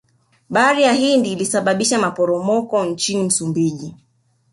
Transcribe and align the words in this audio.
bahari 0.49 0.81
ya 0.83 0.93
hindi 0.93 1.31
ilisababisha 1.31 1.99
maporomoko 1.99 2.85
nchini 2.85 3.23
msumbiji 3.23 3.95